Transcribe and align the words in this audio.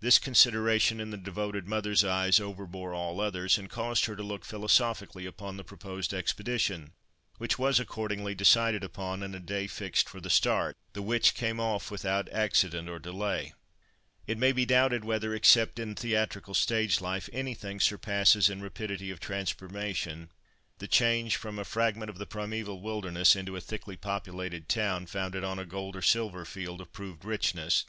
This 0.00 0.18
consideration, 0.18 1.00
in 1.00 1.08
the 1.08 1.16
devoted 1.16 1.66
mother's 1.66 2.04
eyes, 2.04 2.38
overbore 2.38 2.92
all 2.92 3.18
others, 3.18 3.56
and 3.56 3.70
caused 3.70 4.04
her 4.04 4.14
to 4.14 4.22
look 4.22 4.44
philosophically 4.44 5.24
upon 5.24 5.56
the 5.56 5.64
proposed 5.64 6.12
expedition—which 6.12 7.58
was 7.58 7.80
accordingly 7.80 8.34
decided 8.34 8.84
upon, 8.84 9.22
and 9.22 9.34
a 9.34 9.40
day 9.40 9.66
fixed 9.66 10.06
for 10.06 10.20
the 10.20 10.28
start, 10.28 10.76
the 10.92 11.00
which 11.00 11.32
came 11.32 11.58
off 11.60 11.90
without 11.90 12.28
accident 12.28 12.90
or 12.90 12.98
delay. 12.98 13.54
It 14.26 14.36
may 14.36 14.52
be 14.52 14.66
doubted 14.66 15.02
whether, 15.02 15.34
except 15.34 15.78
in 15.78 15.94
theatrical 15.94 16.52
stage 16.52 17.00
life, 17.00 17.30
anything 17.32 17.80
surpasses 17.80 18.50
in 18.50 18.60
rapidity 18.60 19.10
of 19.10 19.18
transformation 19.18 20.30
the 20.76 20.88
change 20.88 21.36
from 21.36 21.58
a 21.58 21.64
fragment 21.64 22.10
of 22.10 22.18
the 22.18 22.26
primeval 22.26 22.82
wilderness 22.82 23.34
into 23.34 23.56
a 23.56 23.62
thickly 23.62 23.96
populated 23.96 24.68
town, 24.68 25.06
founded 25.06 25.42
on 25.42 25.58
a 25.58 25.64
gold 25.64 25.96
or 25.96 26.02
silver 26.02 26.44
field 26.44 26.82
of 26.82 26.92
proved 26.92 27.24
richness. 27.24 27.86